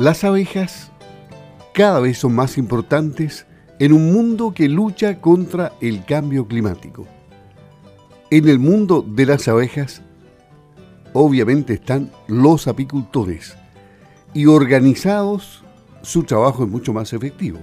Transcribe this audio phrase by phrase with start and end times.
[0.00, 0.90] Las abejas
[1.74, 3.44] cada vez son más importantes
[3.78, 7.06] en un mundo que lucha contra el cambio climático.
[8.30, 10.00] En el mundo de las abejas,
[11.12, 13.58] obviamente están los apicultores
[14.32, 15.64] y organizados
[16.00, 17.58] su trabajo es mucho más efectivo.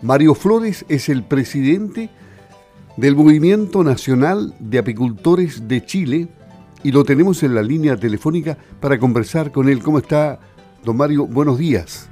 [0.00, 2.08] Mario Flores es el presidente
[2.96, 6.28] del Movimiento Nacional de Apicultores de Chile
[6.82, 9.82] y lo tenemos en la línea telefónica para conversar con él.
[9.82, 10.40] ¿Cómo está,
[10.84, 11.26] don Mario?
[11.26, 12.10] Buenos días.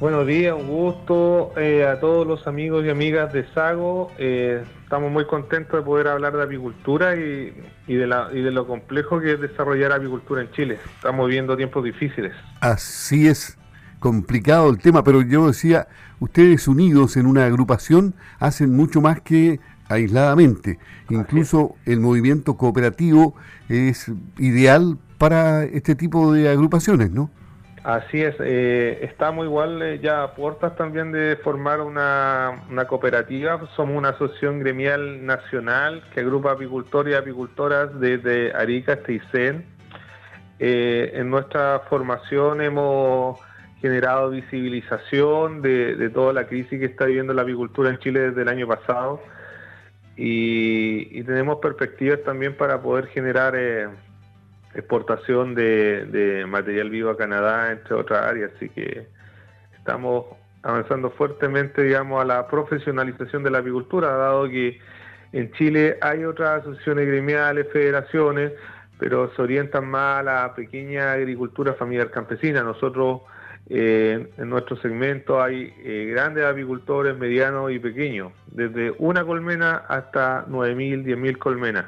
[0.00, 4.10] Buenos días, un gusto eh, a todos los amigos y amigas de Sago.
[4.18, 7.54] Eh, estamos muy contentos de poder hablar de apicultura y,
[7.86, 10.78] de la, y de lo complejo que es desarrollar apicultura en Chile.
[10.96, 12.32] Estamos viviendo tiempos difíciles.
[12.60, 13.56] Así es,
[14.00, 15.88] complicado el tema, pero yo decía,
[16.18, 20.78] ustedes unidos en una agrupación hacen mucho más que aisladamente.
[21.08, 23.36] Incluso el movimiento cooperativo
[23.68, 27.30] es ideal para este tipo de agrupaciones, ¿no?
[27.84, 33.60] Así es, eh, estamos igual eh, ya a puertas también de formar una, cooperativa.
[33.76, 39.66] Somos una asociación gremial nacional que agrupa apicultores y apicultoras desde Arica hasta Isen.
[40.58, 43.38] Eh, en nuestra formación hemos
[43.82, 48.40] generado visibilización de, de, toda la crisis que está viviendo la apicultura en Chile desde
[48.40, 49.20] el año pasado
[50.16, 53.88] y, tenemos perspectivas también para poder generar eh,
[54.74, 58.52] exportación de, material vivo a Canadá, entre otras áreas.
[58.56, 59.06] Así que
[59.76, 60.26] estamos
[60.62, 64.78] avanzando fuertemente, digamos, a la profesionalización de la apicultura, dado que
[65.32, 68.52] en Chile hay otras asociaciones gremiales, federaciones,
[68.98, 72.62] pero se orientan más a la pequeña agricultura familiar campesina.
[72.62, 73.22] Nosotros
[73.68, 80.46] eh, en nuestro segmento hay eh, grandes apicultores, medianos y pequeños, desde una colmena hasta
[80.46, 81.86] 9.000, 10.000 colmenas.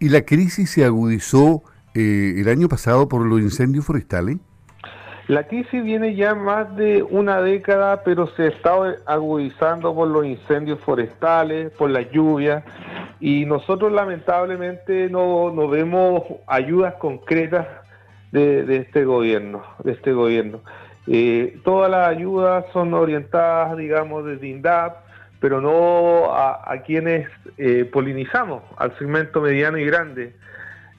[0.00, 1.62] ¿Y la crisis se agudizó
[1.94, 4.38] eh, el año pasado por los incendios forestales?
[5.26, 10.80] La crisis viene ya más de una década, pero se estado agudizando por los incendios
[10.80, 12.64] forestales, por la lluvia,
[13.20, 17.66] y nosotros lamentablemente no, no vemos ayudas concretas
[18.32, 20.60] de, de, este gobierno, de este gobierno.
[21.06, 24.96] Eh, todas las ayudas son orientadas, digamos, desde INDAP,
[25.40, 30.34] pero no a, quienes eh, polinizamos, al segmento mediano y grande.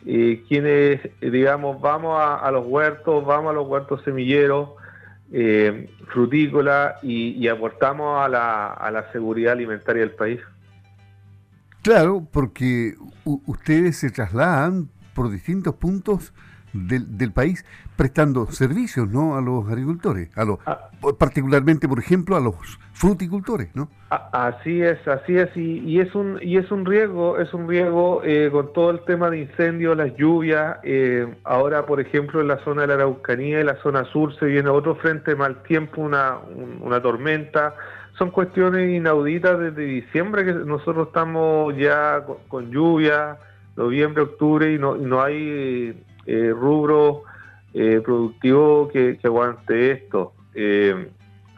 [0.05, 4.69] Eh, quienes, digamos, vamos a, los huertos, vamos a los huertos semilleros,
[6.07, 10.39] frutícolas y, aportamos a la, a la seguridad alimentaria del país.
[11.83, 16.33] Claro, porque ustedes se trasladan por distintos puntos
[16.73, 17.65] del, del, país
[17.95, 19.35] prestando servicios ¿no?
[19.37, 20.89] a los agricultores, a los, ah.
[21.17, 22.55] particularmente, por ejemplo, a los
[22.93, 23.75] fruticultores.
[23.75, 23.89] ¿no?
[24.09, 28.49] Así es, así es, y, es un y es un riesgo, es un riesgo eh,
[28.51, 30.77] con todo el tema de incendios, las lluvias.
[30.83, 34.45] Eh, ahora, por ejemplo, en la zona de la Araucanía, en la zona sur, se
[34.45, 36.37] viene otro frente mal tiempo, una,
[36.81, 37.75] una tormenta.
[38.17, 43.37] Son cuestiones inauditas desde diciembre que nosotros estamos ya con, lluvia,
[43.77, 47.23] noviembre, octubre, y no, y no hay eh, rubro
[47.73, 50.33] eh, productivo que, aguante esto.
[50.53, 51.09] Eh,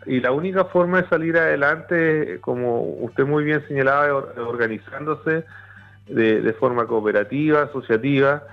[0.05, 5.43] y la única forma de salir adelante, como usted muy bien señalaba, organizándose
[6.07, 8.43] de, forma cooperativa, asociativa,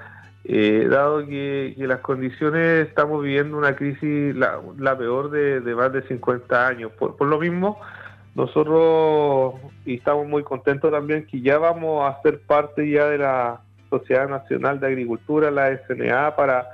[0.90, 6.90] dado que, las condiciones estamos viviendo una crisis, la, peor de, más de 50 años.
[6.98, 7.80] Por, lo mismo,
[8.34, 9.54] nosotros
[9.86, 13.60] estamos muy contentos también que ya vamos a ser parte ya de la
[13.90, 16.66] Sociedad Nacional de Agricultura, la SNA, para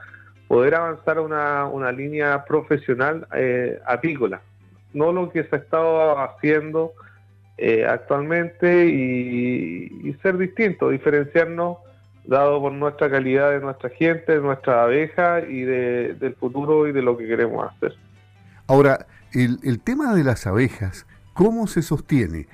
[0.49, 4.41] poder avanzar una, una línea profesional eh, apícola.
[4.93, 6.93] No lo que se ha estado haciendo
[7.57, 11.79] eh, actualmente y, ser distinto, diferenciarnos
[12.25, 17.03] dado por nuestra calidad de nuestra gente, de nuestra abeja y del futuro y de
[17.03, 17.95] lo que queremos hacer.
[18.67, 22.47] Ahora, el, el tema de las abejas, ¿cómo se sostiene?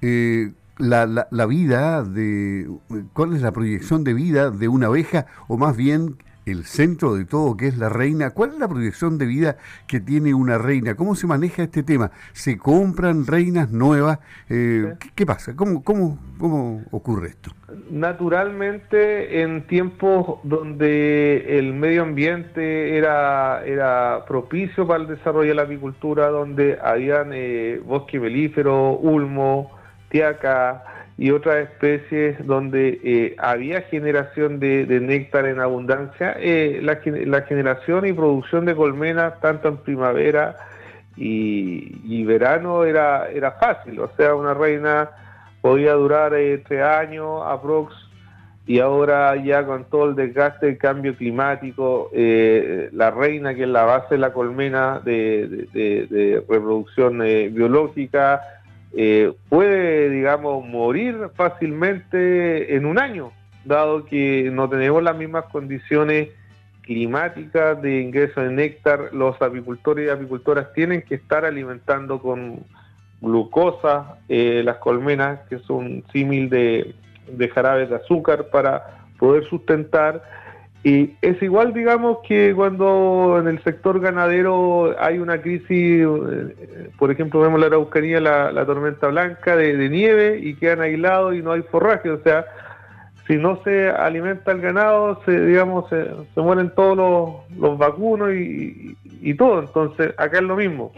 [0.00, 2.68] Eh, la, la, la, vida de
[3.12, 6.16] cuál es la proyección de vida de una abeja o más bien
[6.46, 8.30] el centro de todo que es la reina.
[8.30, 9.56] Cuál es la proyección de vida
[9.86, 15.26] que tiene una reina cómo se maneja este tema se compran reinas nuevas eh, ¿qué,
[15.26, 17.50] pasa cómo cómo cómo ocurre esto
[17.90, 25.62] naturalmente en tiempos donde el medio ambiente era era propicio para el desarrollo de la
[25.62, 29.75] apicultura donde habían eh, bosque melífero ulmo
[30.08, 30.84] tiaca
[31.18, 38.12] y otras especies donde eh, había generación de, néctar en abundancia, eh, la, generación y
[38.12, 40.56] producción de colmenas tanto en primavera
[41.16, 45.10] y, verano era, era fácil, o sea, una reina
[45.62, 47.94] podía durar eh, tres años aprox
[48.66, 53.68] y ahora ya con todo el desgaste del cambio climático, eh, la reina que es
[53.68, 58.42] la base de la colmena de, reproducción biológica
[58.96, 63.30] eh, puede, digamos, morir fácilmente en un año,
[63.64, 66.30] dado que no tenemos las mismas condiciones
[66.80, 72.60] climáticas de ingreso de néctar, los apicultores y apicultoras tienen que estar alimentando con
[73.20, 80.22] glucosa las colmenas, que son símil de jarabes de azúcar para poder sustentar.
[80.86, 87.10] Y es igual, digamos, que cuando en el sector ganadero hay una crisis, eh, por
[87.10, 91.62] ejemplo, vemos la Araucanía, la, tormenta blanca de, nieve y quedan aislados y no hay
[91.62, 92.08] forraje.
[92.08, 92.46] O sea,
[93.26, 99.34] si no se alimenta el ganado, se, digamos, se, mueren todos los, vacunos y, y,
[99.34, 99.62] todo.
[99.62, 100.92] Entonces, acá es lo mismo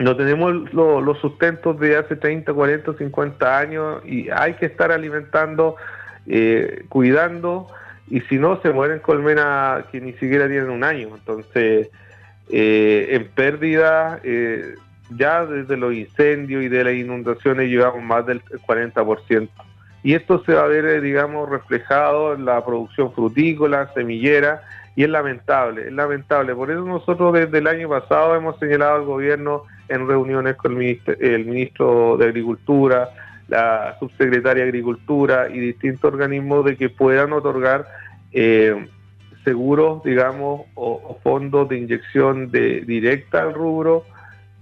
[0.00, 5.76] no tenemos los sustentos de hace 30, 40, 50 años y hay que estar alimentando,
[6.26, 7.68] eh, cuidando
[8.10, 11.08] y si no se mueren colmenas que ni siquiera tienen un año.
[11.14, 11.88] Entonces,
[12.50, 14.74] eh, en pérdida, eh,
[15.10, 19.48] ya desde los incendios y de las inundaciones llevamos más del 40%.
[20.02, 24.62] Y esto se va a ver, digamos, reflejado en la producción frutícola, semillera,
[24.94, 26.54] y es lamentable, es lamentable.
[26.54, 31.44] Por eso nosotros desde el año pasado hemos señalado al gobierno en reuniones con el
[31.44, 33.08] ministro, de Agricultura,
[33.48, 37.86] la subsecretaria de Agricultura y distintos organismos de que puedan otorgar
[38.32, 38.86] eh,
[39.44, 44.04] seguros, digamos, o, fondos de inyección de, directa al rubro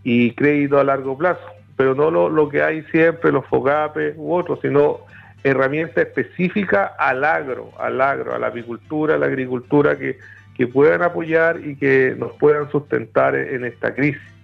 [0.05, 1.45] y crédito a largo plazo.
[1.77, 5.01] Pero no lo, que hay siempre, los FOGAPE u otros, sino
[5.43, 10.19] herramientas específicas al agro, al agro, a la apicultura, a la agricultura que,
[10.57, 14.36] que puedan apoyar y que nos puedan sustentar en esta crisis.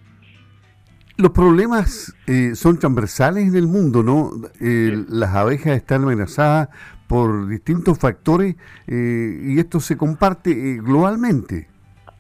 [1.17, 4.33] Los problemas eh, son transversales en el mundo, ¿no?
[4.61, 6.71] Eh, las abejas están amenazadas
[7.07, 8.57] por distintos factores
[8.87, 11.69] eh, y esto se comparte globalmente.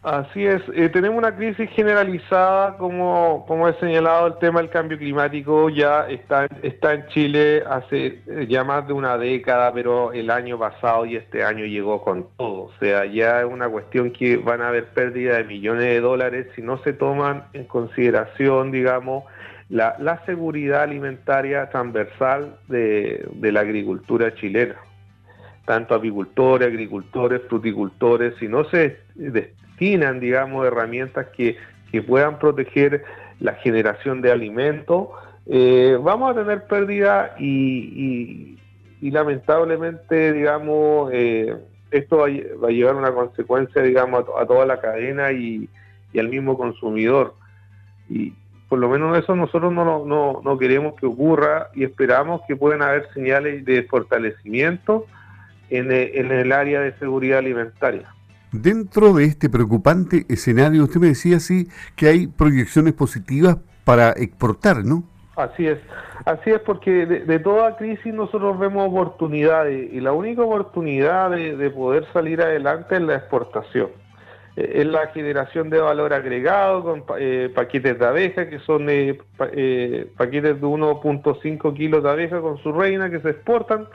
[0.02, 4.98] Así es, eh, tenemos una crisis generalizada, como, como he señalado, el tema del cambio
[4.98, 10.28] climático ya está, está en Chile hace eh, ya más de una década, pero el
[10.30, 12.62] año pasado y este año llegó con todo.
[12.62, 16.48] O sea, ya es una cuestión que van a haber pérdida de millones de dólares
[16.56, 19.22] si no se toman en consideración, digamos,
[19.68, 24.74] la, la seguridad alimentaria transversal de, la agricultura chilena
[25.64, 28.98] tanto apicultores, agricultores, fruticultores, si no se
[30.20, 31.56] digamos, herramientas que,
[32.06, 33.04] puedan proteger
[33.38, 35.08] la generación de alimentos,
[35.46, 38.56] eh, vamos a tener pérdida y,
[39.02, 41.54] lamentablemente, digamos, eh,
[41.90, 45.68] esto va, a llevar una consecuencia, digamos, a, toda la cadena y,
[46.18, 47.34] al mismo consumidor.
[48.08, 48.32] Y
[48.70, 52.80] por lo menos eso nosotros no, no, no queremos que ocurra y esperamos que puedan
[52.80, 55.04] haber señales de fortalecimiento
[55.68, 58.14] en en el área de seguridad alimentaria.
[58.52, 64.84] Dentro de este preocupante escenario, usted me decía así que hay proyecciones positivas para exportar,
[64.84, 65.04] ¿no?
[65.36, 65.78] Así es,
[66.26, 72.04] así es porque de, toda crisis nosotros vemos oportunidades y la única oportunidad de, poder
[72.12, 73.88] salir adelante es la exportación.
[74.56, 79.18] Eh, es la generación de valor agregado con eh, paquetes de abeja que son eh,
[80.18, 83.86] paquetes de 1.5 kilos de abeja con su reina que se exportan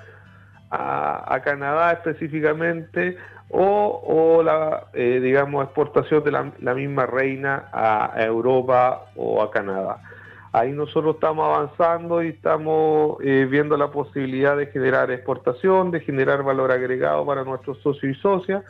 [0.69, 3.15] a Canadá específicamente
[3.49, 10.01] o, la, eh, digamos, exportación de la, misma reina a, Europa o a Canadá.
[10.51, 16.43] Ahí nosotros estamos avanzando y estamos eh, viendo la posibilidad de generar exportación, de generar
[16.43, 18.63] valor agregado para nuestros socios y socias.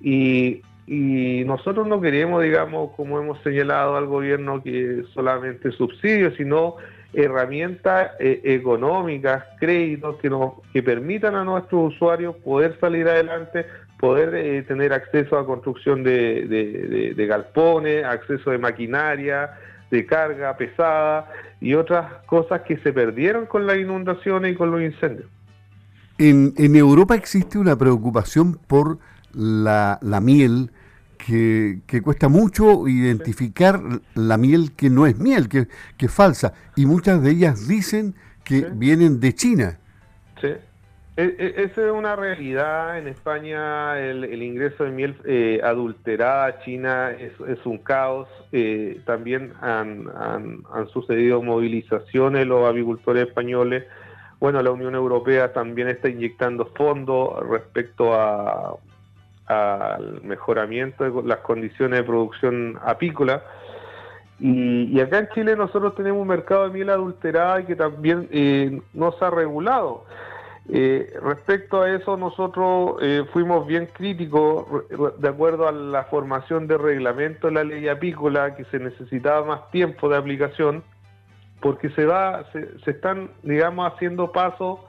[0.00, 6.76] Y, nosotros no queremos, digamos, como hemos señalado al gobierno, que solamente subsidios, sino
[7.14, 13.64] herramientas eh, económicas, créditos que, nos, que permitan a nuestros usuarios poder salir adelante,
[13.98, 19.52] poder eh, tener acceso a construcción de, galpones, acceso de maquinaria,
[19.90, 24.82] de carga pesada y otras cosas que se perdieron con las inundaciones y con los
[24.82, 25.28] incendios.
[26.18, 28.98] En, en Europa existe una preocupación por
[29.32, 30.70] la, la miel,
[31.26, 33.80] que, cuesta mucho identificar
[34.14, 36.52] la miel que no es miel, que, que es falsa.
[36.76, 39.78] Y muchas de ellas dicen que vienen de China.
[40.40, 40.48] Sí.
[41.16, 42.98] E, e, esa es una realidad.
[42.98, 48.28] En España el, ingreso de miel eh, adulterada a China es, un caos.
[48.52, 53.84] Eh, también han, han, sucedido movilizaciones los avicultores españoles.
[54.40, 58.76] Bueno, la Unión Europea también está inyectando fondos respecto a
[59.46, 63.42] al mejoramiento de las condiciones de producción apícola.
[64.40, 68.80] Y, acá en Chile nosotros tenemos un mercado de miel adulterada y que también eh,
[68.92, 70.04] no se ha regulado.
[70.68, 74.64] Eh, respecto a eso, nosotros eh, fuimos bien críticos
[75.18, 79.70] de acuerdo a la formación de reglamento de la ley apícola, que se necesitaba más
[79.70, 80.82] tiempo de aplicación,
[81.60, 84.80] porque se va, se, están, digamos, haciendo pasos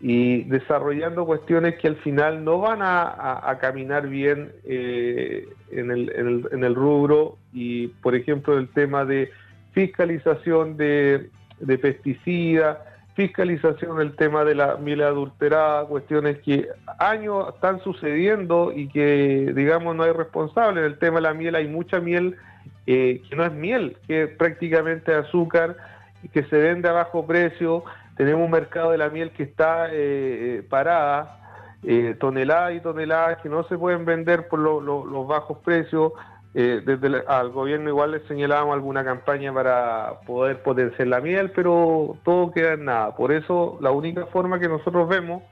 [0.00, 6.62] y desarrollando cuestiones que al final no van a, caminar bien eh, en, el, en,
[6.62, 7.38] el, rubro.
[7.52, 9.32] Y, por ejemplo, el tema de
[9.72, 11.28] fiscalización de
[11.82, 12.78] pesticidas,
[13.18, 16.68] fiscalización el tema de la miel adulterada, cuestiones que
[17.00, 20.78] años están sucediendo y que, digamos, no hay responsable.
[20.78, 22.36] En el tema de la miel hay mucha miel
[22.86, 25.76] eh, que no es miel, que es prácticamente azúcar,
[26.32, 27.82] que se vende a bajo precio.
[28.16, 31.40] Tenemos un mercado de la miel que está eh, parada,
[31.82, 36.12] eh, toneladas y toneladas que no se pueden vender por los bajos precios.
[36.54, 42.16] Eh, desde al gobierno igual le señalábamos alguna campaña para poder potenciar la miel, pero
[42.24, 43.14] todo queda en nada.
[43.14, 45.42] Por eso la única forma que nosotros vemos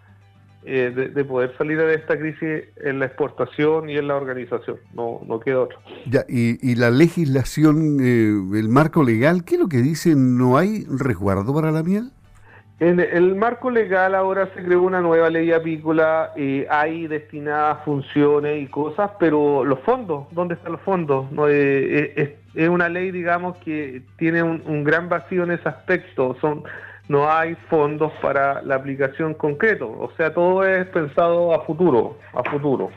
[0.69, 5.21] eh, de, poder salir de esta crisis en la exportación y en la organización, no,
[5.25, 5.79] no queda otro.
[6.11, 10.17] Ya, y, la legislación, eh, el marco legal, ¿qué es lo que dice?
[10.17, 12.11] ¿No hay resguardo para la miel?
[12.79, 18.63] En el marco legal ahora se creó una nueva ley apícola, eh, hay destinadas funciones
[18.63, 21.33] y cosas, pero los fondos, ¿dónde están los fondos?
[21.33, 26.37] No, eh, eh, es, una ley, digamos, que tiene un, gran vacío en ese aspecto.
[26.39, 26.65] Son,
[27.09, 32.43] no hay fondos para la aplicación concreto, o sea, todo es pensado a futuro, a
[32.51, 32.91] futuro.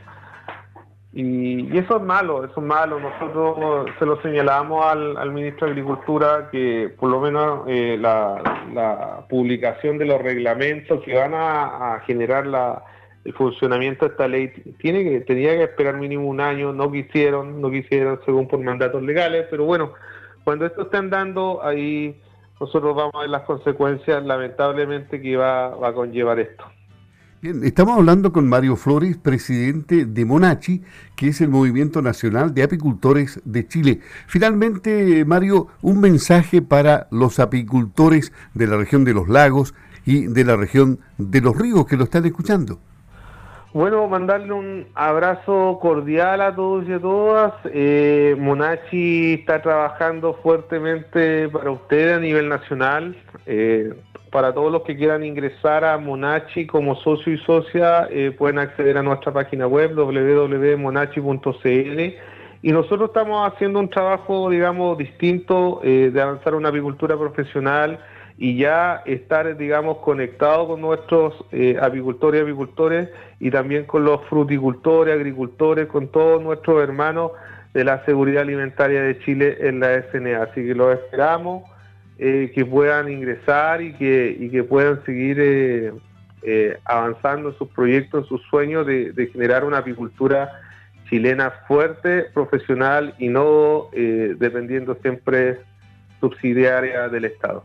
[1.22, 2.98] Y, eso es malo, eso es malo.
[2.98, 9.98] Nosotros se lo señalamos al, ministro de Agricultura que por lo menos eh, la, publicación
[9.98, 12.46] de los reglamentos que van a, generar
[13.26, 14.48] el funcionamiento de esta ley
[14.80, 16.72] tiene tenía que esperar mínimo un año.
[16.72, 19.92] No quisieron, no quisieron según por mandatos legales, pero bueno,
[20.46, 22.16] cuando esto esté andando ahí
[22.62, 26.64] nosotros vamos a ver las consecuencias lamentablemente que va a conllevar esto.
[27.42, 30.82] Bien, estamos hablando con Mario Flores, presidente de Monachi,
[31.16, 34.02] que es el Movimiento Nacional de Apicultores de Chile.
[34.28, 39.74] Finalmente, Mario, un mensaje para los apicultores de la región de los lagos
[40.06, 42.78] y de la región de los ríos que lo están escuchando.
[43.72, 47.54] Bueno, mandarle un abrazo cordial a todos y a todas.
[47.72, 53.16] Eh, Monachi está trabajando fuertemente para ustedes a nivel nacional.
[53.46, 53.94] Eh,
[54.32, 58.98] para todos los que quieran ingresar a Monachi como socio y socia, eh, pueden acceder
[58.98, 62.00] a nuestra página web www.monachi.cl
[62.62, 68.00] y nosotros estamos haciendo un trabajo, digamos, distinto eh, de avanzar una apicultura profesional
[68.38, 73.10] y ya estar, digamos, conectados con nuestros eh, apicultores y apicultores
[73.40, 77.32] y también con los fruticultores, agricultores, con todos nuestros hermanos
[77.74, 80.44] de la seguridad alimentaria de Chile en la SNA.
[80.44, 81.64] Así que los esperamos.
[82.22, 85.94] Eh, que puedan ingresar y que, y que puedan seguir eh,
[86.42, 90.52] eh, avanzando en sus proyectos, en sus sueños de, generar una apicultura
[91.10, 95.62] chilena fuerte, profesional y no dependiendo siempre
[96.20, 97.64] subsidiaria del Estado.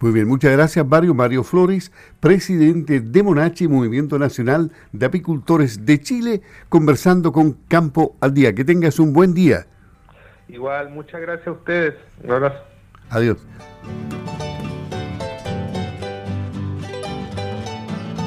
[0.00, 1.12] Muy bien, muchas gracias Mario.
[1.12, 8.32] Mario Flores, presidente de Monachi, Movimiento Nacional de Apicultores de Chile, conversando con Campo al
[8.32, 8.54] Día.
[8.54, 9.66] Que tengas un buen día.
[10.46, 11.94] Igual, muchas gracias a ustedes.
[12.22, 12.75] Un abrazo.
[13.10, 13.38] Adiós.